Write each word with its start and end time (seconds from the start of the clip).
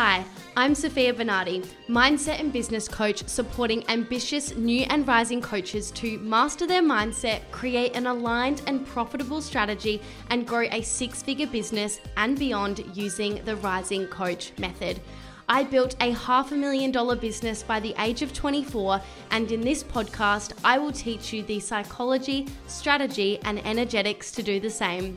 Hi, 0.00 0.24
I'm 0.56 0.76
Sofia 0.76 1.12
Bernardi, 1.12 1.60
mindset 1.88 2.38
and 2.38 2.52
business 2.52 2.86
coach 2.86 3.26
supporting 3.26 3.82
ambitious 3.88 4.54
new 4.54 4.82
and 4.90 5.08
rising 5.08 5.40
coaches 5.40 5.90
to 5.90 6.20
master 6.20 6.68
their 6.68 6.84
mindset, 6.84 7.40
create 7.50 7.96
an 7.96 8.06
aligned 8.06 8.62
and 8.68 8.86
profitable 8.86 9.42
strategy, 9.42 10.00
and 10.30 10.46
grow 10.46 10.68
a 10.70 10.82
six 10.82 11.20
figure 11.20 11.48
business 11.48 11.98
and 12.16 12.38
beyond 12.38 12.84
using 12.96 13.44
the 13.44 13.56
Rising 13.56 14.06
Coach 14.06 14.52
method. 14.56 15.00
I 15.48 15.64
built 15.64 15.96
a 16.00 16.12
half 16.12 16.52
a 16.52 16.54
million 16.54 16.92
dollar 16.92 17.16
business 17.16 17.64
by 17.64 17.80
the 17.80 17.96
age 17.98 18.22
of 18.22 18.32
24, 18.32 19.00
and 19.32 19.50
in 19.50 19.62
this 19.62 19.82
podcast, 19.82 20.52
I 20.62 20.78
will 20.78 20.92
teach 20.92 21.32
you 21.32 21.42
the 21.42 21.58
psychology, 21.58 22.46
strategy, 22.68 23.40
and 23.42 23.58
energetics 23.66 24.30
to 24.30 24.44
do 24.44 24.60
the 24.60 24.70
same. 24.70 25.16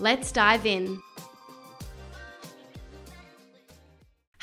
Let's 0.00 0.32
dive 0.32 0.66
in. 0.66 1.00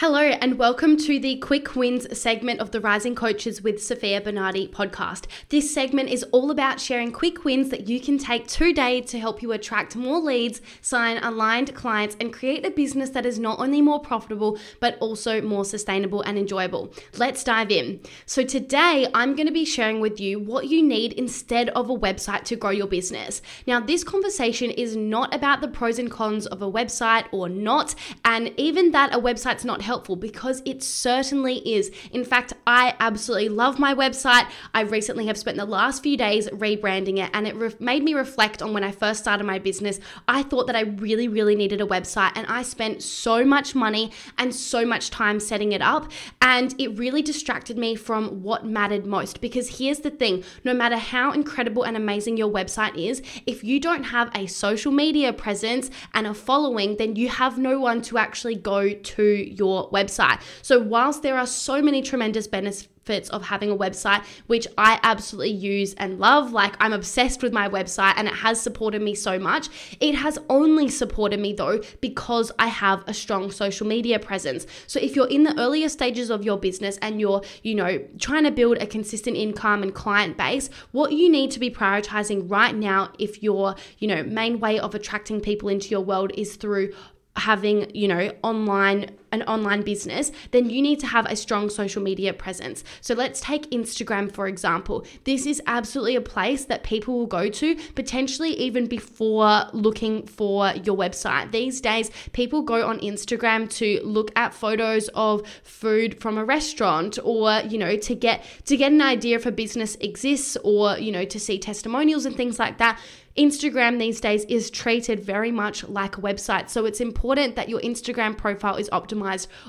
Hello, 0.03 0.19
and 0.19 0.59
welcome 0.59 0.97
to 0.97 1.17
the 1.17 1.37
Quick 1.37 1.77
Wins 1.77 2.19
segment 2.19 2.59
of 2.59 2.71
the 2.71 2.81
Rising 2.81 3.15
Coaches 3.15 3.61
with 3.61 3.81
Sofia 3.81 4.19
Bernardi 4.19 4.67
podcast. 4.67 5.27
This 5.47 5.73
segment 5.73 6.09
is 6.09 6.23
all 6.33 6.51
about 6.51 6.81
sharing 6.81 7.13
quick 7.13 7.45
wins 7.45 7.69
that 7.69 7.87
you 7.87 8.01
can 8.01 8.17
take 8.17 8.45
today 8.45 8.99
to 8.99 9.17
help 9.17 9.41
you 9.41 9.53
attract 9.53 9.95
more 9.95 10.19
leads, 10.19 10.61
sign 10.81 11.19
aligned 11.19 11.73
clients, 11.73 12.17
and 12.19 12.33
create 12.33 12.65
a 12.65 12.71
business 12.71 13.11
that 13.11 13.25
is 13.25 13.39
not 13.39 13.61
only 13.61 13.81
more 13.81 14.01
profitable, 14.01 14.59
but 14.81 14.97
also 14.99 15.41
more 15.41 15.63
sustainable 15.63 16.21
and 16.23 16.37
enjoyable. 16.37 16.93
Let's 17.17 17.41
dive 17.41 17.71
in. 17.71 18.01
So, 18.25 18.43
today 18.43 19.07
I'm 19.13 19.37
going 19.37 19.47
to 19.47 19.53
be 19.53 19.63
sharing 19.63 20.01
with 20.01 20.19
you 20.19 20.37
what 20.37 20.67
you 20.67 20.83
need 20.83 21.13
instead 21.13 21.69
of 21.69 21.89
a 21.89 21.97
website 21.97 22.43
to 22.43 22.57
grow 22.57 22.71
your 22.71 22.87
business. 22.87 23.41
Now, 23.67 23.79
this 23.79 24.03
conversation 24.03 24.69
is 24.69 24.97
not 24.97 25.33
about 25.33 25.61
the 25.61 25.69
pros 25.69 25.97
and 25.97 26.11
cons 26.11 26.45
of 26.45 26.61
a 26.61 26.69
website 26.69 27.27
or 27.31 27.47
not, 27.47 27.95
and 28.25 28.51
even 28.57 28.91
that 28.91 29.15
a 29.15 29.17
website's 29.17 29.63
not 29.63 29.81
helpful 29.81 29.92
helpful 29.93 30.15
because 30.15 30.63
it 30.65 30.81
certainly 30.81 31.57
is. 31.71 31.91
In 32.11 32.23
fact, 32.23 32.51
I 32.65 32.95
absolutely 32.99 33.49
love 33.49 33.77
my 33.77 33.93
website. 33.93 34.47
I 34.73 34.81
recently 34.81 35.27
have 35.27 35.37
spent 35.37 35.55
the 35.55 35.65
last 35.65 36.01
few 36.01 36.17
days 36.17 36.47
rebranding 36.47 37.23
it 37.23 37.29
and 37.31 37.45
it 37.47 37.55
re- 37.55 37.75
made 37.79 38.01
me 38.03 38.15
reflect 38.15 38.63
on 38.63 38.73
when 38.73 38.83
I 38.83 38.91
first 38.91 39.19
started 39.19 39.43
my 39.43 39.59
business. 39.59 39.99
I 40.27 40.41
thought 40.41 40.65
that 40.65 40.75
I 40.75 40.81
really, 40.81 41.27
really 41.27 41.55
needed 41.55 41.79
a 41.79 41.85
website 41.85 42.31
and 42.33 42.47
I 42.47 42.63
spent 42.63 43.03
so 43.03 43.45
much 43.45 43.75
money 43.75 44.11
and 44.39 44.55
so 44.55 44.83
much 44.83 45.11
time 45.11 45.39
setting 45.39 45.73
it 45.73 45.81
up. 45.83 46.11
And 46.41 46.73
it 46.79 46.97
really 46.97 47.21
distracted 47.21 47.77
me 47.77 47.93
from 47.93 48.41
what 48.41 48.65
mattered 48.65 49.05
most 49.05 49.41
because 49.41 49.77
here's 49.77 49.99
the 49.99 50.09
thing 50.09 50.43
no 50.63 50.73
matter 50.73 50.97
how 50.97 51.33
incredible 51.33 51.83
and 51.83 51.95
amazing 51.95 52.35
your 52.35 52.51
website 52.51 52.97
is, 52.97 53.21
if 53.45 53.63
you 53.63 53.79
don't 53.79 54.05
have 54.05 54.31
a 54.33 54.47
social 54.47 54.91
media 54.91 55.31
presence 55.33 55.91
and 56.15 56.25
a 56.25 56.33
following, 56.33 56.97
then 56.97 57.15
you 57.15 57.29
have 57.29 57.59
no 57.59 57.79
one 57.79 58.01
to 58.01 58.17
actually 58.17 58.55
go 58.55 58.91
to 58.91 59.23
your 59.23 59.82
website. 59.91 60.41
So, 60.61 60.79
whilst 60.79 61.23
there 61.23 61.37
are 61.37 61.47
so 61.47 61.81
many 61.81 62.01
tremendous 62.01 62.47
benefits, 62.47 62.89
of 63.31 63.43
having 63.43 63.69
a 63.69 63.75
website, 63.75 64.23
which 64.47 64.65
I 64.77 64.99
absolutely 65.03 65.51
use 65.51 65.93
and 65.95 66.19
love. 66.19 66.53
Like, 66.53 66.75
I'm 66.79 66.93
obsessed 66.93 67.43
with 67.43 67.51
my 67.51 67.67
website 67.67 68.13
and 68.15 68.27
it 68.27 68.33
has 68.35 68.61
supported 68.61 69.01
me 69.01 69.13
so 69.13 69.37
much. 69.37 69.67
It 69.99 70.15
has 70.15 70.39
only 70.49 70.87
supported 70.87 71.39
me 71.39 71.53
though 71.53 71.81
because 71.99 72.51
I 72.59 72.67
have 72.67 73.03
a 73.07 73.13
strong 73.13 73.51
social 73.51 73.87
media 73.87 74.19
presence. 74.19 74.65
So, 74.87 74.99
if 74.99 75.15
you're 75.15 75.27
in 75.27 75.43
the 75.43 75.59
earlier 75.59 75.89
stages 75.89 76.29
of 76.29 76.45
your 76.45 76.57
business 76.57 76.97
and 77.01 77.19
you're, 77.19 77.41
you 77.61 77.75
know, 77.75 77.99
trying 78.19 78.45
to 78.45 78.51
build 78.51 78.77
a 78.77 78.87
consistent 78.87 79.35
income 79.35 79.83
and 79.83 79.93
client 79.93 80.37
base, 80.37 80.69
what 80.91 81.11
you 81.11 81.29
need 81.29 81.51
to 81.51 81.59
be 81.59 81.69
prioritizing 81.69 82.49
right 82.49 82.75
now, 82.75 83.11
if 83.19 83.43
your, 83.43 83.75
you 83.99 84.07
know, 84.07 84.23
main 84.23 84.59
way 84.59 84.79
of 84.79 84.95
attracting 84.95 85.41
people 85.41 85.67
into 85.67 85.89
your 85.89 86.01
world 86.01 86.31
is 86.35 86.55
through 86.55 86.93
having, 87.35 87.93
you 87.95 88.07
know, 88.07 88.31
online 88.43 89.09
an 89.33 89.43
online 89.43 89.81
business, 89.81 90.31
then 90.51 90.69
you 90.69 90.81
need 90.81 90.99
to 90.99 91.07
have 91.07 91.25
a 91.25 91.35
strong 91.35 91.69
social 91.69 92.01
media 92.01 92.33
presence. 92.33 92.83
So 93.01 93.13
let's 93.15 93.41
take 93.41 93.69
Instagram 93.71 94.31
for 94.31 94.47
example. 94.47 95.05
This 95.25 95.45
is 95.45 95.61
absolutely 95.67 96.15
a 96.15 96.21
place 96.21 96.65
that 96.65 96.83
people 96.83 97.17
will 97.17 97.25
go 97.25 97.49
to 97.49 97.75
potentially 97.95 98.51
even 98.51 98.85
before 98.87 99.65
looking 99.73 100.25
for 100.27 100.71
your 100.83 100.95
website. 100.95 101.51
These 101.51 101.81
days, 101.81 102.11
people 102.31 102.61
go 102.61 102.87
on 102.87 102.99
Instagram 102.99 103.69
to 103.77 103.99
look 104.03 104.31
at 104.35 104.53
photos 104.53 105.09
of 105.15 105.45
food 105.63 106.19
from 106.21 106.37
a 106.37 106.45
restaurant 106.45 107.17
or, 107.23 107.61
you 107.67 107.77
know, 107.77 107.97
to 107.97 108.15
get 108.15 108.45
to 108.65 108.77
get 108.77 108.91
an 108.91 109.01
idea 109.01 109.35
if 109.37 109.45
a 109.45 109.51
business 109.51 109.95
exists 109.99 110.57
or, 110.63 110.97
you 110.97 111.11
know, 111.11 111.25
to 111.25 111.39
see 111.39 111.57
testimonials 111.57 112.25
and 112.25 112.35
things 112.35 112.59
like 112.59 112.77
that. 112.77 112.99
Instagram 113.35 113.97
these 113.97 114.21
days 114.21 114.45
is 114.45 114.69
treated 114.69 115.19
very 115.19 115.51
much 115.51 115.83
like 115.85 116.17
a 116.17 116.21
website. 116.21 116.69
So 116.69 116.85
it's 116.85 117.01
important 117.01 117.55
that 117.55 117.67
your 117.67 117.81
Instagram 117.81 118.37
profile 118.37 118.75
is 118.75 118.89
optimized. 118.91 119.22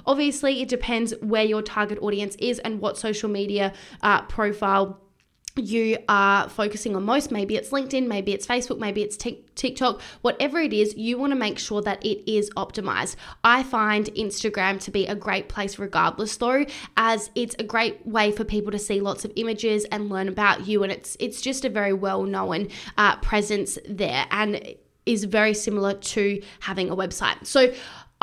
Obviously, 0.07 0.63
it 0.63 0.69
depends 0.69 1.15
where 1.21 1.45
your 1.45 1.63
target 1.63 1.99
audience 2.01 2.37
is 2.37 2.59
and 2.61 2.81
what 2.81 2.99
social 2.99 3.29
media 3.29 3.73
uh, 4.03 4.23
profile 4.23 5.01
you 5.57 5.97
are 6.09 6.49
focusing 6.49 6.97
on 6.97 7.05
most. 7.05 7.31
Maybe 7.31 7.55
it's 7.55 7.71
LinkedIn, 7.71 8.09
maybe 8.09 8.33
it's 8.33 8.47
Facebook, 8.47 8.79
maybe 8.79 9.03
it's 9.03 9.17
TikTok, 9.17 10.01
whatever 10.23 10.59
it 10.59 10.73
is, 10.73 10.97
you 10.97 11.17
want 11.17 11.31
to 11.31 11.37
make 11.37 11.59
sure 11.59 11.81
that 11.83 12.05
it 12.05 12.29
is 12.31 12.51
optimized. 12.57 13.15
I 13.45 13.63
find 13.63 14.07
Instagram 14.15 14.81
to 14.81 14.91
be 14.91 15.07
a 15.07 15.15
great 15.15 15.49
place, 15.49 15.79
regardless, 15.79 16.37
though, 16.37 16.67
as 16.97 17.31
it's 17.37 17.55
a 17.59 17.65
great 17.65 18.05
way 18.07 18.33
for 18.33 18.45
people 18.45 18.73
to 18.73 18.79
see 18.79 19.01
lots 19.01 19.25
of 19.25 19.33
images 19.37 19.85
and 19.87 20.09
learn 20.09 20.29
about 20.29 20.67
you, 20.67 20.83
and 20.83 20.91
it's 20.91 21.17
it's 21.21 21.41
just 21.41 21.65
a 21.65 21.69
very 21.69 21.93
well 21.93 22.25
known 22.25 22.69
uh, 22.99 23.17
presence 23.19 23.79
there, 23.89 24.27
and 24.33 24.75
is 25.07 25.25
very 25.25 25.55
similar 25.55 25.95
to 25.95 26.43
having 26.61 26.91
a 26.91 26.97
website. 26.97 27.47
So 27.47 27.73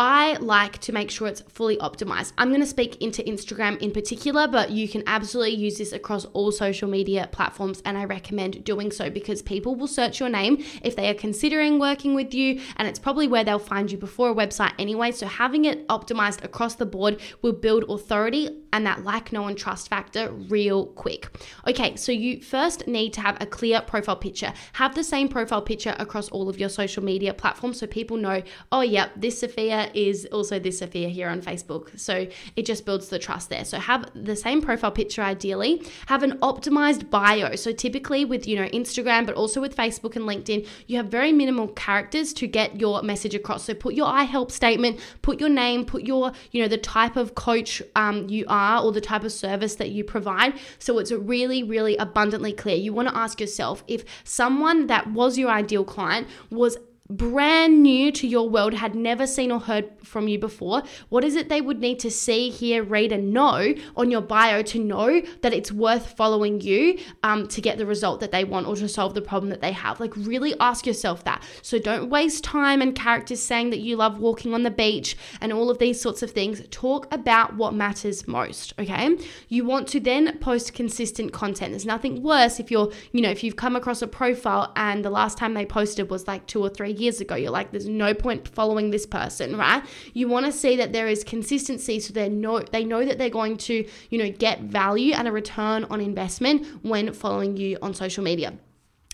I 0.04 0.34
like 0.38 0.80
to 0.80 0.92
make 0.92 1.12
sure 1.12 1.28
it's 1.28 1.42
fully 1.42 1.78
optimized. 1.78 2.34
I'm 2.40 2.50
going 2.50 2.62
to 2.62 2.66
speak 2.66 3.00
into 3.04 3.22
Instagram 3.22 3.78
in 3.84 3.92
particular, 3.92 4.48
but 4.48 4.72
you 4.72 4.90
can 4.90 5.04
absolutely 5.06 5.58
use 5.58 5.78
this 5.78 5.92
across 5.92 6.26
all 6.34 6.52
social 6.52 6.90
media 6.90 7.30
platforms, 7.32 7.84
and 7.86 7.96
I 7.96 8.06
recommend 8.06 8.64
doing 8.64 8.90
so 8.92 9.12
because 9.12 9.44
people 9.44 9.76
will 9.76 9.86
search 9.86 10.20
your 10.20 10.30
name 10.30 10.66
if 10.82 10.96
they 10.96 11.08
are 11.12 11.14
considering 11.14 11.78
working 11.78 12.16
with 12.16 12.34
you, 12.34 12.62
and 12.78 12.88
it's 12.88 12.98
probably 12.98 13.28
where 13.28 13.44
they'll 13.44 13.60
find 13.60 13.92
you 13.92 13.98
before 14.00 14.32
a 14.32 14.34
website 14.34 14.74
anyway. 14.80 15.12
So, 15.12 15.28
having 15.28 15.66
it 15.66 15.88
optimized 15.88 16.44
across 16.44 16.74
the 16.74 16.88
board 16.88 17.22
will 17.44 17.54
build 17.54 17.84
authority 17.88 18.50
and 18.74 18.86
that 18.88 19.04
like, 19.04 19.32
know, 19.32 19.46
and 19.46 19.58
trust 19.58 19.90
factor 19.90 20.32
real 20.32 20.88
quick. 20.88 21.30
Okay, 21.68 21.96
so 21.96 22.12
you 22.12 22.42
first 22.42 22.88
need 22.88 23.14
to 23.14 23.22
have 23.22 23.38
a 23.40 23.46
clear 23.46 23.82
profile 23.82 24.16
picture. 24.16 24.52
Have 24.74 24.96
the 24.96 25.04
same 25.04 25.28
profile 25.28 25.62
picture 25.62 25.96
across 26.00 26.30
all 26.30 26.50
of 26.50 26.60
your 26.60 26.70
social 26.70 27.04
media 27.04 27.34
platforms 27.36 27.80
so 27.80 27.86
people 27.86 28.18
know, 28.18 28.42
oh, 28.72 28.82
yep, 28.82 29.12
this 29.16 29.40
Sofia 29.40 29.91
is 29.96 30.28
also 30.32 30.60
this 30.60 30.80
Sofia 30.80 31.10
here 31.10 31.30
on 31.30 31.42
Facebook. 31.42 32.00
So 32.00 32.28
it 32.56 32.66
just 32.66 32.86
builds 32.86 33.10
the 33.10 33.20
trust 33.20 33.50
there. 33.50 33.66
So 33.66 33.80
have 33.80 34.10
the 34.14 34.36
same 34.36 34.62
profile 34.62 34.92
picture 34.92 35.22
ideally. 35.22 35.84
Have 36.08 36.24
an 36.24 36.38
optimized 36.40 37.10
bio. 37.10 37.56
So 37.56 37.72
typically 37.72 38.26
with, 38.26 38.48
you 38.48 38.56
know, 38.56 38.68
Instagram, 38.70 39.26
but 39.26 39.36
also 39.36 39.62
with 39.62 39.76
Facebook 39.76 40.16
and 40.16 40.26
LinkedIn, 40.26 40.68
you 40.88 40.98
have 40.98 41.08
very 41.08 41.32
minimal 41.32 41.68
characters 41.70 42.34
to 42.34 42.48
get 42.48 42.80
your 42.80 43.02
message 43.02 43.36
across. 43.36 43.66
So 43.66 43.74
put 43.74 43.94
your 43.94 44.08
I 44.08 44.24
help 44.24 44.52
statement, 44.52 45.00
put 45.22 45.40
your 45.40 45.50
name, 45.50 45.86
put 45.86 46.04
your, 46.04 46.32
you 46.52 46.62
know, 46.62 46.68
the 46.68 46.78
type 46.78 47.16
of 47.16 47.36
coach 47.36 47.82
um, 47.96 48.28
you 48.30 48.46
are 48.48 48.84
or 48.84 48.92
the 48.92 49.02
type 49.02 49.24
of 49.24 49.32
service 49.32 49.76
that 49.76 49.90
you 49.90 50.04
provide. 50.04 50.54
So 50.80 51.00
it's 51.00 51.12
really, 51.12 51.64
really 51.64 51.98
abundantly 51.98 52.54
clear. 52.54 52.76
You 52.76 52.94
want 52.94 53.10
to 53.10 53.18
ask 53.18 53.40
yourself 53.40 53.84
if 53.88 54.04
someone 54.24 54.88
that 54.88 55.12
was 55.12 55.38
your 55.38 55.50
ideal 55.50 55.84
client 55.84 56.28
was 56.50 56.78
brand 57.12 57.84
new 57.84 58.12
to 58.12 58.28
your 58.28 58.50
world, 58.50 58.74
had 58.74 58.96
never 58.96 59.28
seen 59.28 59.52
or 59.52 59.60
heard 59.60 59.90
from 60.04 60.28
you 60.28 60.40
before, 60.40 60.84
what 61.10 61.24
is 61.24 61.36
it 61.36 61.50
they 61.50 61.62
would 61.62 61.80
need 61.80 62.00
to 62.00 62.10
see, 62.12 62.50
hear, 62.50 62.84
read, 62.84 63.12
and 63.12 63.34
know 63.34 63.74
on 63.96 64.12
your 64.12 64.22
bio 64.22 64.62
to 64.62 64.80
know 64.80 65.22
that 65.42 65.54
it's 65.54 65.72
worth 65.72 66.16
following 66.18 66.62
you 66.62 67.00
um, 67.24 67.48
to 67.48 67.62
get 67.62 67.78
the 67.78 67.86
result 67.86 68.20
that 68.20 68.32
they 68.32 68.44
want 68.44 68.68
or 68.68 68.76
to 68.76 68.88
solve 68.88 69.14
the 69.14 69.22
problem 69.22 69.50
that 69.50 69.62
they 69.62 69.72
have? 69.72 70.00
Like, 70.00 70.16
really 70.16 70.56
ask 70.60 70.86
yourself 70.86 71.24
that. 71.26 71.44
So, 71.62 71.80
don't 71.80 72.10
waste 72.10 72.44
time 72.44 72.82
and 72.82 72.96
characters 72.96 73.42
saying 73.42 73.72
that 73.72 73.80
you 73.80 73.98
love 73.98 74.20
walking 74.20 74.54
on 74.54 74.64
the 74.64 74.72
beach 74.72 75.18
and 75.42 75.52
all 75.52 75.70
of 75.70 75.80
these 75.80 76.00
sorts 76.00 76.24
of 76.24 76.32
things. 76.32 76.62
Talk 76.72 77.14
about 77.14 77.56
what 77.56 77.74
matters 77.74 78.28
most, 78.28 78.74
okay? 78.80 79.18
You 79.50 79.66
want 79.66 79.88
to 79.90 80.00
then 80.00 80.38
post 80.40 80.74
consistent 80.74 81.34
content. 81.34 81.72
There's 81.72 81.86
nothing 81.86 82.24
worse 82.24 82.60
if 82.60 82.72
you're, 82.72 82.92
you 83.12 83.22
know, 83.22 83.30
if 83.30 83.44
you've 83.44 83.56
come 83.56 83.76
across 83.76 84.02
a 84.02 84.08
profile 84.08 84.72
and 84.76 85.04
the 85.04 85.10
last 85.10 85.38
time 85.38 85.54
they 85.54 85.66
posted 85.66 86.10
was 86.10 86.28
like 86.28 86.48
two 86.48 86.62
or 86.62 86.70
three 86.70 86.92
years 87.02 87.20
ago. 87.20 87.36
You're 87.36 87.52
like, 87.52 87.72
there's 87.72 87.88
no 87.88 88.14
point 88.14 88.48
following 88.48 88.92
this 88.92 89.06
person, 89.06 89.58
right? 89.58 89.84
You 90.14 90.28
want 90.28 90.46
to 90.46 90.52
see 90.52 90.76
that 90.78 90.94
there 90.94 91.08
is 91.08 91.24
consistency 91.24 92.00
so 92.00 92.14
they 92.14 92.30
know 92.30 92.60
they 92.60 92.86
know 92.86 93.04
that 93.06 93.18
they're 93.18 93.30
going 93.30 93.58
to, 93.58 93.86
you 94.10 94.18
know, 94.18 94.32
get 94.32 94.62
value 94.62 95.14
and 95.14 95.28
a 95.28 95.32
return 95.32 95.86
on 95.86 96.00
investment 96.00 96.66
when 96.84 97.14
following 97.14 97.58
you 97.58 97.78
on 97.82 97.94
social 97.94 98.24
media. 98.24 98.54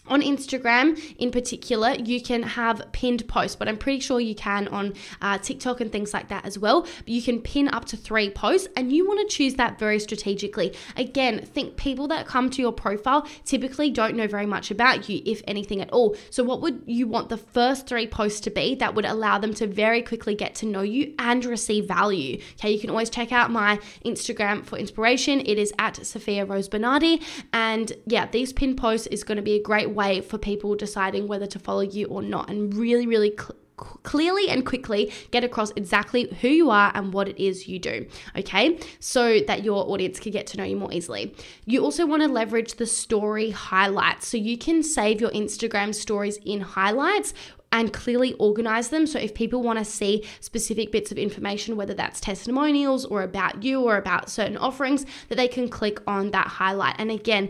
On 0.10 0.22
Instagram 0.22 0.98
in 1.18 1.32
particular, 1.32 1.94
you 1.94 2.22
can 2.22 2.44
have 2.44 2.82
pinned 2.94 3.28
posts, 3.28 3.56
but 3.56 3.68
I'm 3.68 3.78
pretty 3.78 4.00
sure 4.00 4.20
you 4.20 4.36
can 4.36 4.68
on 4.70 4.94
uh, 5.22 5.38
TikTok 5.38 5.82
and 5.82 5.92
things 5.92 6.14
like 6.14 6.30
that 6.30 6.46
as 6.46 6.58
well. 6.58 6.82
But 6.82 7.10
you 7.10 7.22
can 7.22 7.42
pin 7.42 7.68
up 7.68 7.86
to 7.86 7.98
three 7.98 8.30
posts, 8.30 8.68
and 8.76 8.92
you 8.92 9.08
want 9.08 9.28
to 9.28 9.36
choose 9.36 9.56
that 9.56 9.78
very 9.78 10.00
strategically. 10.00 10.74
Again, 10.96 11.46
think 11.46 11.76
people 11.76 12.08
that 12.08 12.26
come 12.26 12.50
to 12.52 12.62
your 12.62 12.72
profile 12.72 13.28
typically 13.46 13.90
don't 13.90 14.16
know 14.16 14.28
very 14.28 14.46
much 14.46 14.72
about 14.72 15.10
you, 15.10 15.22
if 15.26 15.42
anything 15.48 15.82
at 15.82 15.92
all. 15.92 16.16
So, 16.30 16.44
what 16.44 16.62
would 16.62 16.84
you 16.86 17.08
want 17.08 17.30
the 17.30 17.38
first 17.38 17.88
three 17.88 18.08
posts 18.08 18.40
to 18.42 18.50
be 18.50 18.76
that 18.76 18.96
would 18.96 19.06
allow 19.06 19.38
them 19.38 19.54
to 19.56 19.68
very 19.68 20.02
quickly 20.02 20.36
get 20.36 20.56
to 20.56 20.66
know 20.66 20.82
you 20.82 21.14
and 21.20 21.44
receive 21.44 21.86
value? 21.86 22.42
Okay, 22.54 22.72
you 22.72 22.80
can 22.80 22.90
always 22.90 23.10
check 23.10 23.32
out 23.32 23.52
my 23.52 23.80
Instagram 24.06 24.66
for 24.66 24.78
inspiration. 24.78 25.42
It 25.42 25.58
is 25.58 25.74
at 25.80 26.06
Sofia 26.06 26.46
Rose 26.46 26.70
Bernardi, 26.70 27.22
and 27.52 27.92
yeah, 28.06 28.28
these 28.28 28.54
pin 28.54 28.76
posts 28.76 29.08
is 29.08 29.24
going 29.24 29.36
to 29.36 29.42
be 29.42 29.56
a 29.56 29.62
great 29.62 29.90
way 29.98 30.22
for 30.22 30.38
people 30.38 30.76
deciding 30.76 31.28
whether 31.28 31.48
to 31.48 31.60
follow 31.60 31.82
you 31.82 32.06
or 32.06 32.22
not 32.22 32.50
and 32.50 32.74
really, 32.74 33.06
really 33.06 33.34
cl- 33.38 33.58
clearly 34.04 34.50
and 34.50 34.66
quickly 34.66 35.12
get 35.32 35.44
across 35.44 35.72
exactly 35.76 36.36
who 36.42 36.48
you 36.48 36.70
are 36.70 36.92
and 36.96 37.14
what 37.14 37.28
it 37.28 37.38
is 37.38 37.68
you 37.68 37.78
do, 37.78 38.08
okay? 38.36 38.80
So 39.00 39.40
that 39.42 39.64
your 39.64 39.88
audience 39.90 40.20
can 40.20 40.32
get 40.32 40.48
to 40.48 40.58
know 40.58 40.64
you 40.64 40.76
more 40.78 40.92
easily. 40.92 41.36
You 41.66 41.84
also 41.84 42.06
want 42.06 42.24
to 42.24 42.28
leverage 42.28 42.76
the 42.76 42.88
story 42.88 43.52
highlights. 43.52 44.28
So 44.28 44.38
you 44.38 44.58
can 44.58 44.82
save 44.82 45.22
your 45.22 45.30
Instagram 45.32 45.94
stories 45.94 46.38
in 46.44 46.62
highlights 46.62 47.34
and 47.72 47.92
clearly 47.92 48.34
organize 48.36 48.90
them. 48.90 49.06
So 49.06 49.20
if 49.20 49.34
people 49.34 49.62
want 49.62 49.78
to 49.78 49.86
see 49.86 50.26
specific 50.40 50.92
bits 50.92 51.12
of 51.12 51.18
information, 51.18 51.76
whether 51.76 51.94
that's 51.94 52.20
testimonials 52.20 53.06
or 53.06 53.24
about 53.24 53.62
you 53.64 53.82
or 53.82 53.98
about 53.98 54.30
certain 54.30 54.58
offerings, 54.58 55.06
that 55.28 55.36
they 55.36 55.48
can 55.48 55.68
click 55.68 56.00
on 56.08 56.32
that 56.32 56.48
highlight. 56.48 56.96
And 56.98 57.12
again, 57.12 57.50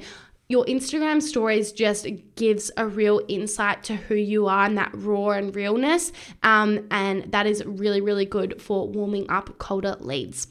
your 0.49 0.63
Instagram 0.65 1.21
stories 1.21 1.71
just 1.73 2.07
gives 2.35 2.71
a 2.77 2.88
real 2.88 3.21
insight 3.27 3.83
to 3.83 3.95
who 3.95 4.15
you 4.15 4.47
are 4.47 4.65
and 4.65 4.77
that 4.77 4.91
raw 4.94 5.31
and 5.31 5.53
realness. 5.55 6.13
Um, 6.41 6.88
and 6.89 7.31
that 7.31 7.45
is 7.45 7.65
really, 7.65 7.99
really 7.99 8.25
good 8.25 8.61
for 8.61 8.88
warming 8.88 9.29
up 9.29 9.57
colder 9.57 9.97
leads. 9.99 10.47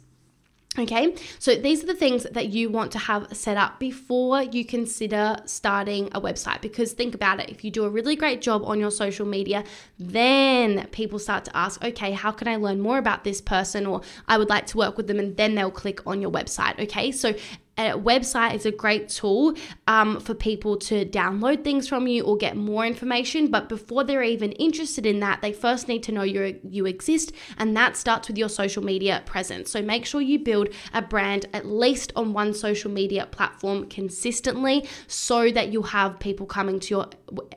Okay, 0.78 1.14
so 1.38 1.54
these 1.54 1.82
are 1.82 1.86
the 1.86 1.94
things 1.94 2.24
that 2.32 2.50
you 2.50 2.68
want 2.68 2.92
to 2.92 2.98
have 2.98 3.34
set 3.34 3.56
up 3.56 3.78
before 3.80 4.42
you 4.42 4.62
consider 4.62 5.36
starting 5.46 6.10
a 6.12 6.20
website. 6.20 6.60
Because 6.60 6.92
think 6.92 7.14
about 7.14 7.40
it 7.40 7.48
if 7.48 7.64
you 7.64 7.70
do 7.70 7.84
a 7.84 7.88
really 7.88 8.14
great 8.14 8.42
job 8.42 8.62
on 8.62 8.78
your 8.78 8.90
social 8.90 9.24
media, 9.24 9.64
then 9.98 10.86
people 10.88 11.18
start 11.18 11.46
to 11.46 11.56
ask, 11.56 11.82
okay, 11.82 12.12
how 12.12 12.30
can 12.30 12.46
I 12.46 12.56
learn 12.56 12.80
more 12.80 12.98
about 12.98 13.24
this 13.24 13.40
person? 13.40 13.86
Or 13.86 14.02
I 14.28 14.36
would 14.36 14.50
like 14.50 14.66
to 14.66 14.76
work 14.76 14.98
with 14.98 15.06
them, 15.06 15.18
and 15.18 15.34
then 15.38 15.54
they'll 15.54 15.70
click 15.70 16.06
on 16.06 16.20
your 16.20 16.30
website. 16.30 16.78
Okay, 16.78 17.10
so 17.10 17.32
a 17.78 17.90
website 17.92 18.54
is 18.54 18.64
a 18.64 18.70
great 18.72 19.08
tool 19.08 19.54
um, 19.86 20.18
for 20.20 20.34
people 20.34 20.76
to 20.76 21.04
download 21.04 21.62
things 21.62 21.86
from 21.86 22.06
you 22.06 22.24
or 22.24 22.36
get 22.36 22.56
more 22.56 22.86
information. 22.86 23.50
But 23.50 23.68
before 23.68 24.04
they're 24.04 24.22
even 24.22 24.52
interested 24.52 25.04
in 25.04 25.20
that, 25.20 25.42
they 25.42 25.52
first 25.52 25.88
need 25.88 26.02
to 26.04 26.12
know 26.12 26.22
you 26.22 26.58
you 26.68 26.86
exist, 26.86 27.32
and 27.58 27.76
that 27.76 27.96
starts 27.96 28.28
with 28.28 28.38
your 28.38 28.48
social 28.48 28.82
media 28.82 29.22
presence. 29.26 29.70
So 29.70 29.82
make 29.82 30.06
sure 30.06 30.20
you 30.20 30.38
build 30.38 30.68
a 30.94 31.02
brand 31.02 31.46
at 31.52 31.66
least 31.66 32.12
on 32.16 32.32
one 32.32 32.54
social 32.54 32.90
media 32.90 33.26
platform 33.26 33.88
consistently, 33.88 34.88
so 35.06 35.50
that 35.50 35.72
you'll 35.72 35.82
have 35.82 36.18
people 36.18 36.46
coming 36.46 36.80
to 36.80 36.94
your 36.94 37.06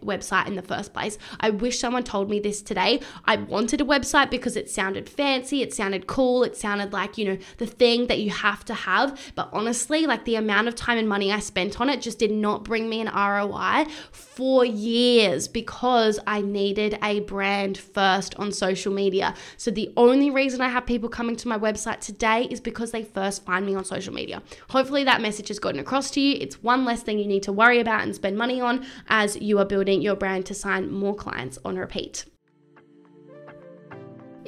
website 0.03 0.47
in 0.47 0.55
the 0.55 0.61
first 0.61 0.93
place. 0.93 1.17
I 1.39 1.51
wish 1.51 1.79
someone 1.79 2.03
told 2.03 2.29
me 2.29 2.39
this 2.39 2.61
today. 2.61 2.99
I 3.25 3.37
wanted 3.37 3.79
a 3.79 3.85
website 3.85 4.29
because 4.29 4.57
it 4.57 4.69
sounded 4.69 5.07
fancy, 5.07 5.61
it 5.61 5.73
sounded 5.73 6.07
cool, 6.07 6.43
it 6.43 6.57
sounded 6.57 6.91
like 6.91 7.17
you 7.17 7.25
know 7.25 7.37
the 7.57 7.67
thing 7.67 8.07
that 8.07 8.19
you 8.19 8.31
have 8.31 8.65
to 8.65 8.73
have. 8.73 9.17
But 9.35 9.49
honestly 9.53 10.08
like 10.09 10.25
the 10.25 10.35
amount 10.35 10.67
of 10.67 10.75
time 10.75 10.97
and 10.97 11.07
money 11.07 11.31
I 11.31 11.39
spent 11.39 11.79
on 11.79 11.89
it 11.89 12.01
just 12.01 12.19
did 12.19 12.31
not 12.31 12.65
bring 12.65 12.89
me 12.89 12.99
an 12.99 13.07
ROI 13.07 13.85
for 14.11 14.65
years 14.65 15.47
because 15.47 16.19
I 16.27 16.41
needed 16.41 16.99
a 17.01 17.21
brand 17.21 17.77
first 17.77 18.35
on 18.35 18.51
social 18.51 18.91
media. 18.91 19.33
So 19.55 19.71
the 19.71 19.93
only 19.95 20.29
reason 20.29 20.59
I 20.59 20.67
have 20.67 20.85
people 20.85 21.07
coming 21.07 21.37
to 21.37 21.47
my 21.47 21.57
website 21.57 22.01
today 22.01 22.47
is 22.49 22.59
because 22.59 22.91
they 22.91 23.03
first 23.03 23.45
find 23.45 23.65
me 23.65 23.75
on 23.75 23.85
social 23.85 24.13
media. 24.13 24.41
Hopefully 24.69 25.03
that 25.05 25.21
message 25.21 25.47
has 25.47 25.59
gotten 25.59 25.79
across 25.79 26.11
to 26.11 26.19
you. 26.19 26.37
It's 26.41 26.61
one 26.61 26.83
less 26.83 27.03
thing 27.03 27.19
you 27.19 27.27
need 27.27 27.43
to 27.43 27.53
worry 27.53 27.79
about 27.79 28.01
and 28.01 28.13
spend 28.13 28.37
money 28.37 28.59
on 28.59 28.85
as 29.07 29.37
you 29.37 29.59
are 29.59 29.65
building 29.65 30.01
your 30.01 30.15
brand 30.15 30.45
to 30.47 30.53
sign 30.53 30.91
more 30.91 31.15
clients 31.15 31.57
on 31.63 31.77
repeat. 31.77 32.25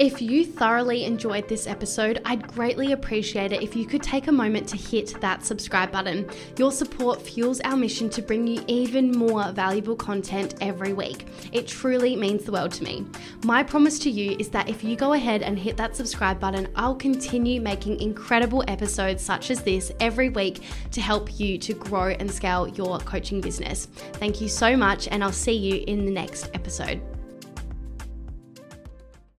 If 0.01 0.19
you 0.19 0.47
thoroughly 0.47 1.05
enjoyed 1.05 1.47
this 1.47 1.67
episode, 1.67 2.23
I'd 2.25 2.47
greatly 2.47 2.91
appreciate 2.91 3.51
it 3.51 3.61
if 3.61 3.75
you 3.75 3.85
could 3.85 4.01
take 4.01 4.25
a 4.25 4.31
moment 4.31 4.67
to 4.69 4.75
hit 4.75 5.21
that 5.21 5.45
subscribe 5.45 5.91
button. 5.91 6.27
Your 6.57 6.71
support 6.71 7.21
fuels 7.21 7.61
our 7.61 7.77
mission 7.77 8.09
to 8.09 8.23
bring 8.23 8.47
you 8.47 8.63
even 8.65 9.11
more 9.11 9.51
valuable 9.51 9.95
content 9.95 10.55
every 10.59 10.93
week. 10.93 11.27
It 11.51 11.67
truly 11.67 12.15
means 12.15 12.45
the 12.45 12.51
world 12.51 12.71
to 12.71 12.83
me. 12.83 13.05
My 13.45 13.61
promise 13.61 13.99
to 13.99 14.09
you 14.09 14.35
is 14.39 14.49
that 14.49 14.67
if 14.67 14.83
you 14.83 14.95
go 14.95 15.13
ahead 15.13 15.43
and 15.43 15.59
hit 15.59 15.77
that 15.77 15.95
subscribe 15.95 16.39
button, 16.39 16.67
I'll 16.75 16.95
continue 16.95 17.61
making 17.61 17.99
incredible 18.01 18.63
episodes 18.67 19.21
such 19.21 19.51
as 19.51 19.61
this 19.61 19.91
every 19.99 20.29
week 20.29 20.63
to 20.93 20.99
help 20.99 21.39
you 21.39 21.59
to 21.59 21.75
grow 21.75 22.07
and 22.07 22.31
scale 22.31 22.67
your 22.69 22.97
coaching 23.01 23.39
business. 23.39 23.85
Thank 24.13 24.41
you 24.41 24.49
so 24.49 24.75
much, 24.75 25.07
and 25.09 25.23
I'll 25.23 25.31
see 25.31 25.55
you 25.55 25.83
in 25.85 26.05
the 26.05 26.11
next 26.11 26.49
episode. 26.55 26.99